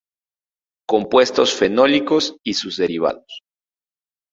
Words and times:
Compuestos 0.89 1.53
fenólicos 1.53 2.35
y 2.43 2.55
sus 2.55 2.75
derivados. 2.77 3.43